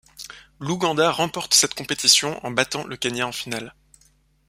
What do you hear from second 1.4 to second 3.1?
cette compétition en battant le